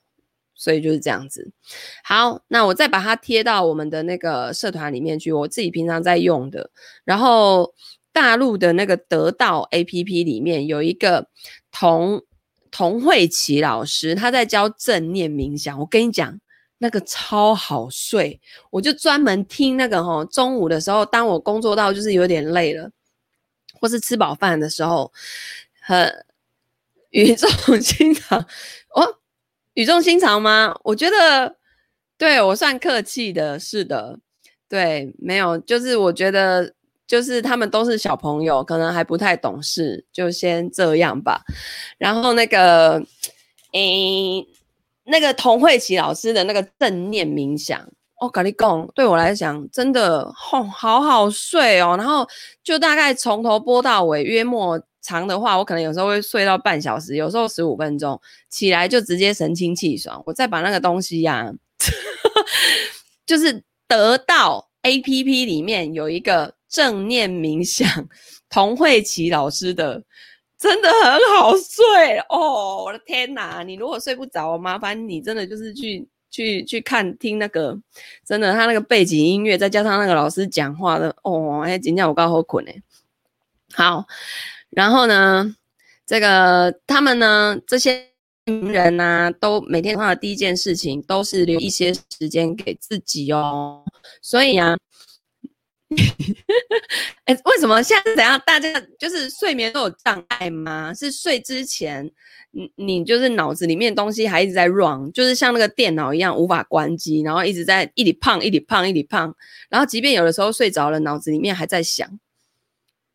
[0.59, 1.51] 所以就是这样子。
[2.03, 6.71] 好，那我再把它贴到我们的那个社团里面去，我自己平常在用的。
[7.05, 7.75] 然后
[8.17, 11.29] 大陆的那个得道 APP 里面有一个
[11.71, 12.23] 童
[12.71, 15.79] 童慧琪老师，他在教正念冥想。
[15.79, 16.41] 我跟你讲，
[16.79, 18.41] 那个超好睡，
[18.71, 20.25] 我就专门听那个齁。
[20.25, 22.91] 中午的时候，当我工作到就是有点累了，
[23.79, 25.13] 或是吃饱饭的时候，
[25.83, 26.25] 很
[27.11, 27.51] 语重
[27.83, 28.41] 心长
[28.95, 29.19] 哦。
[29.75, 30.75] 语重心长吗？
[30.85, 31.57] 我觉得，
[32.17, 34.19] 对，我算客气的，是的，
[34.71, 36.73] 对，没有，就是我觉得，
[37.07, 41.43] 就是他们都是小朋友，可能还不太懂事，就先这样吧。
[41.99, 43.03] 然后那个，
[43.73, 44.47] 诶，
[45.05, 47.81] 那个童慧琪老师的那个正念冥想，
[48.21, 51.97] 我跟你讲，对我来讲真的好好好睡哦。
[51.97, 52.27] 然后
[52.65, 54.81] 就大概从头播到尾，约莫。
[55.03, 60.21] 长的话，我可能有时候会睡到半小时，有时候十五分钟，起来就直接神清气爽。
[60.27, 61.55] 我再把那个东西呀、啊，
[63.25, 68.09] 就是得到 APP 里面有一个正念冥想，
[68.49, 70.03] 童慧琪老师的，
[70.59, 72.85] 真的很好睡哦！
[72.85, 77.79] 我的天哪，你如果睡不着，麻烦你真的就是去去去看听那个，
[78.25, 82.83] 真的他那个背景音乐，再加上那个老师讲话的，哦，哎，今天我刚好困诶，
[83.73, 84.05] 好。
[84.71, 85.55] 然后呢，
[86.05, 88.05] 这个他们呢，这些
[88.45, 93.85] 名人呢，都每天做的第一件事情都是留一些时间给自己哦。
[94.21, 94.77] 所以啊，
[97.25, 98.41] 哎，为什么现在是怎样？
[98.47, 98.69] 大家
[98.99, 100.93] 就是睡眠都有障碍吗？
[100.95, 102.11] 是睡之前，
[102.51, 109.35] 你你就是脑子里面东西还一直在 run，就是像那个电脑一样无法关机，然后一直在一里胖，一里胖，一里胖。
[109.69, 112.09] 然后即便有的时候睡着了，脑子里面还在想。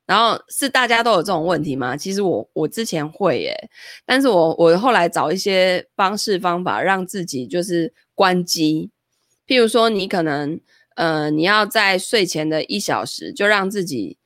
[0.08, 1.96] 然后是大家都有这种问题吗？
[1.96, 3.70] 其实我我之前会耶，
[4.06, 8.90] 但是我我后来找一些方式方法让自己就是关机，
[9.48, 10.60] 譬如说你可能
[10.96, 14.18] 呃你要在睡前的一小时就让自己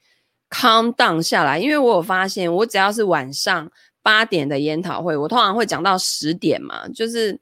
[0.49, 7.39] calm down 下来，因为我有发现我只要是晚上八点的研讨会，我通常会讲到十点嘛，就是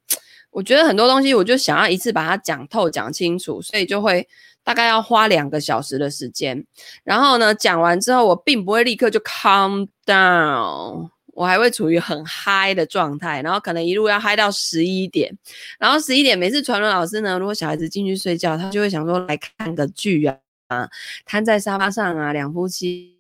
[0.51, 4.27] 我觉得很多东西我就想要一次把它讲透讲清楚，所以就会。
[4.65, 6.65] 大概要花两个小时的时间，
[7.03, 15.35] 然后呢，讲完之后，我并不会立刻就 calm down，我还会处于很嗨的状态，然后可能一路要嗨到十一点，
[15.79, 20.89] 然后十一点每次传轮老师呢，如果小孩子进去睡觉，他就会想说来看个剧啊，啊，
[21.25, 23.17] 瘫在沙发上啊，两夫妻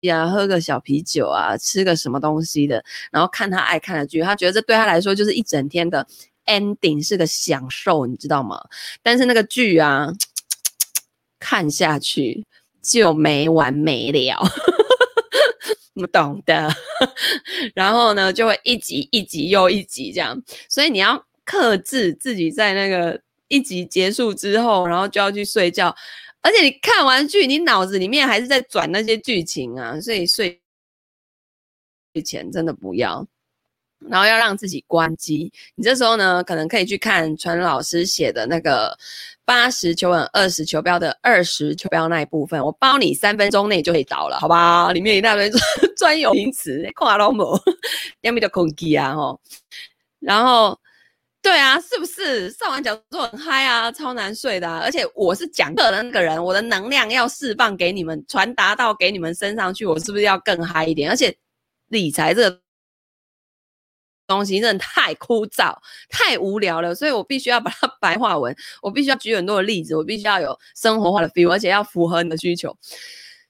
[0.00, 6.06] 呀，喝个小啤酒啊，吃个什么东西的，然后看他爱看的剧，他觉得这对他来说就是一整天的
[6.46, 8.62] ending，是个享受，你知道吗？
[9.02, 10.12] 但是那个剧啊。
[11.42, 12.44] 看下去
[12.82, 14.38] 就没完没了，
[16.00, 16.68] 不懂的。
[17.74, 25.94] 然后呢，就会一集一集又一集这样，所以你要克制自己在那个一集结束之后，然后就要去睡觉。
[26.42, 30.58] 而且你看完剧，你脑子里面还是在转那些剧情啊，所以睡
[32.24, 33.26] 前真的不要。
[34.08, 35.52] 然后要让自己关机。
[35.74, 38.96] 你这时候呢，可能可以去看传老师写的那个。
[39.42, 44.92] 八十求稳，二十求标的二十求标那一部分，我包你三分钟内就可以找了，好吧？
[44.92, 45.50] 里面一大堆
[45.98, 47.44] 专有名词，看都没，
[48.20, 49.12] 要么就空机啊。
[50.20, 50.78] 然后，
[51.42, 54.68] 对啊，是不是上完讲座很嗨啊，超难睡的？
[54.68, 61.10] 而且我是讲课的那个人，我的能量要释放给你们，传达到给你们身上去，我是不是要更嗨一点？
[61.10, 61.36] 而且
[61.88, 62.60] 理财这个。
[64.30, 65.76] 东西真的太枯燥、
[66.08, 72.74] 太无聊了，所以我必须要把它 白话文，我必须要举很多的例子，我必须要有生活化的 feel，而且要符合你的需求，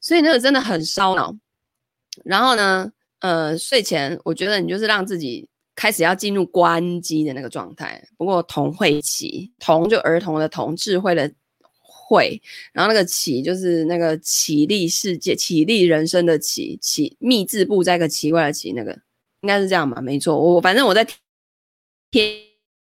[0.01, 1.37] 所以那个真的很烧脑。
[2.25, 8.03] 然后呢，呃，睡前我觉得你就是让自己开始要进入关机的那个状态。
[8.17, 11.31] 不过童慧琪，童就儿童的童，智慧的
[11.83, 12.41] 慧，
[12.73, 18.99] 然后那个起就是那个起立世界、起立人生的起，起密字部在一个奇怪的奇那个。
[19.43, 21.05] 应该是这样吧，没错，我反正我在
[22.11, 22.37] 贴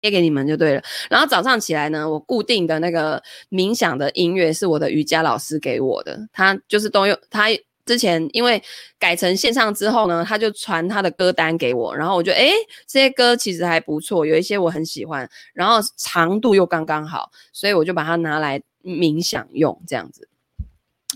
[0.02, 0.84] 贴给你们就对了。
[1.10, 7.48] 然后早上起来呢，我固定的那个冥想的音乐是我的瑜伽老师给我的，他就是都用他
[7.86, 8.62] 之前因为
[9.00, 12.52] 改成线上之后呢，他就传他的歌单给我，然后我就诶，
[12.88, 20.30] 这些歌其实还不错，有一些我很喜欢，然后长度又刚刚好，所以我就把它拿来冥想用，这样子。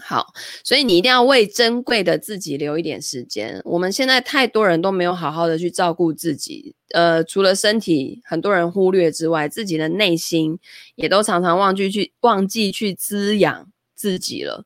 [0.02, 0.34] 好，
[0.64, 3.62] 所以你一定要为珍贵的自己留一点时间。
[3.66, 10.60] 我们现在太多人都没有好好的去照顾自己，呃，除了身体很多人忽略之外，自己的内心
[10.96, 13.72] 也都常常忘记去忘记去滋养。
[14.00, 14.64] 自己了，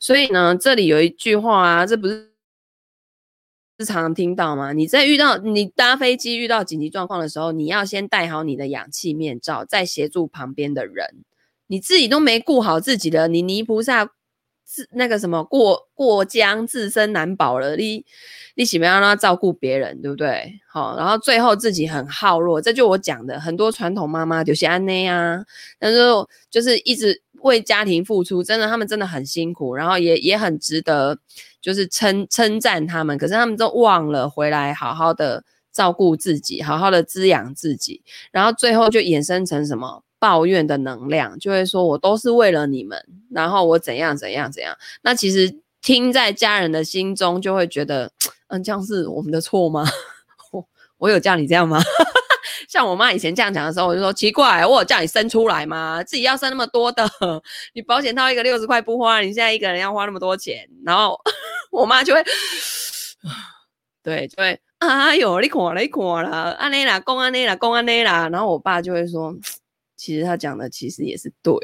[0.00, 2.30] 所以呢，这里有一句话啊，这不是
[3.80, 4.72] 常常听到吗？
[4.72, 11.26] 你在遇到你搭飞机遇到紧急状况的时候，你要先戴好你的氧气面罩，再协助旁边的人。
[11.66, 14.10] 你自己都没顾好自己的，你泥菩萨
[14.70, 18.04] 自那个什么过过江自身难保了，你
[18.54, 20.60] 你岂不要让他照顾别人，对不对？
[20.68, 25.44] 好，然后最后自己很耗弱，这就我讲的，很多传统妈妈就是安内啊，
[25.80, 25.98] 但是
[26.48, 27.20] 就是一直。
[27.42, 31.18] 为家庭付出，真的，他们真的很辛苦，然后也也很值得，
[31.62, 33.16] 就是称称赞他们。
[33.16, 35.42] 可是他们都忘了回来好好的
[35.72, 44.76] 照顾自己，好好的滋养自己，然后最后就衍生成什么抱怨的能量，就会说我都是为了你们，然后我怎样怎样怎样。
[45.02, 45.52] 那其实
[45.82, 48.12] 听在家人的心中，就会觉得，
[48.48, 49.84] 嗯，这样是我们的错吗？
[50.52, 50.64] 我
[50.98, 51.80] 我有叫你这样吗？
[52.68, 56.00] 像我妈以前这样讲的时候，我就说奇怪，我有叫你生出来吗？
[56.04, 57.08] 自己要生那么多的，
[57.74, 61.18] 你保险套一个六十块不花，你现在一个人要花那么多钱，然后
[61.72, 62.22] 我妈就会，
[64.04, 69.34] 对，就会，哎呦，你看了，你看了，安内啦，公安内啦，公安内啦，然后我爸就会说，
[70.00, 71.54] 其实他讲的其实也是对，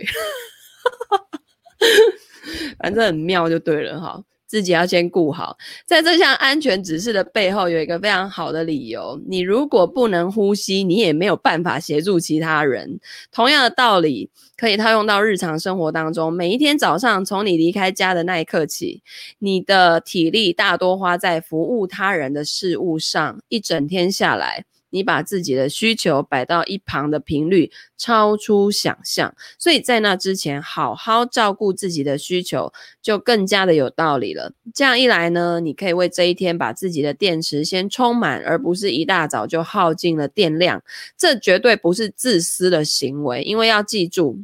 [2.78, 4.22] 反正很妙就对了哈。
[4.46, 5.56] 自己要先顾好，
[5.86, 9.18] 在这项安全指示的背后有一个非常好的理由。
[9.26, 13.00] 你如果不能呼吸，你也没有办法协助其他人。
[13.32, 16.30] 同样的道理可以套用到日常生活当中。
[16.30, 19.02] 每一天早上，从你离开家的那一刻起，
[19.38, 24.66] 你的体力大多花在服务他人的事物上，一整天下来。
[24.90, 32.72] 你把自己的需求摆到一旁的频率超出想象，所以在那之前好好照顾自己的需求
[33.02, 34.52] 就更加的有道理了。
[34.74, 40.82] 这样一来呢，你可以为这一天把自己的电池先充满，而不是一大早就耗尽了电量。
[41.16, 44.40] 这绝对不是自私的行为，因为要记住。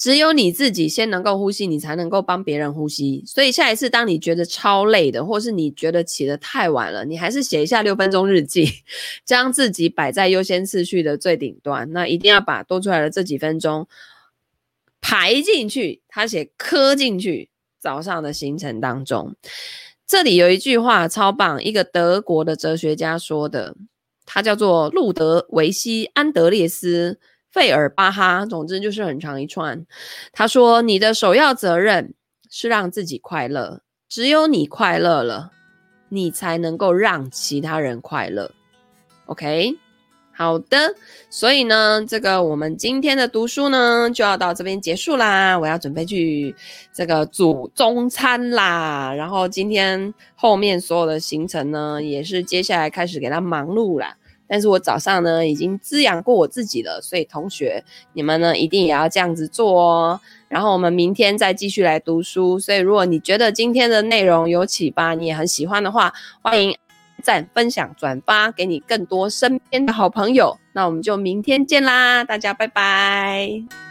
[0.00, 3.22] 只有你自己先能够呼吸，你才能够帮别人呼吸。
[3.26, 8.66] 所以下一次当你觉得超累的，或是你觉得起得太晚了，你还是写一下六分钟日记，
[9.26, 11.92] 将自己摆在优先次序的最顶端。
[11.92, 13.86] 那一定要把多出来的这几分钟
[15.02, 19.36] 排进去，他写刻进去早上的行程当中。
[20.06, 23.76] 这里有一句话超棒，一个德国的哲学家说的，
[24.24, 27.20] 他叫做路德维希·安德烈斯。
[27.50, 29.84] 费尔巴哈，总之就是很长一串。
[30.32, 32.14] 他说：“你的首要责任
[32.48, 35.50] 是让自己快乐，只有你快乐了，
[36.08, 38.52] 你才能够让其他人快乐。”
[39.26, 39.76] OK，
[40.32, 40.94] 好的。
[41.28, 45.58] 所以呢，这个我们今天的读书呢就要到这边结束啦。
[45.58, 46.54] 我要准备去
[46.92, 49.12] 这个煮中餐啦。
[49.14, 54.16] 然后今天后面所有的行程呢，也是接下来开始给他忙碌啦。
[54.50, 57.84] 但是我早上呢已经滋养过我自己了，所以同学
[58.14, 60.20] 你们呢一定也要这样子做哦。
[60.48, 62.58] 然后我们明天再继续来读书。
[62.58, 66.76] 所以如果你觉得今天的内容有启发，你也很喜欢的话，欢迎
[67.22, 70.58] 赞、分享、转发给你更多身边的好朋友。
[70.72, 73.89] 那我们就明天见啦，大家拜拜。